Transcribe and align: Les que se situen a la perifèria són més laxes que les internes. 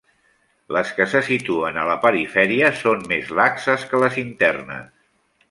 Les 0.77 0.93
que 0.99 1.05
se 1.11 1.21
situen 1.27 1.77
a 1.81 1.83
la 1.89 1.97
perifèria 2.07 2.73
són 2.81 3.05
més 3.13 3.31
laxes 3.41 3.87
que 3.93 4.01
les 4.07 4.19
internes. 4.25 4.91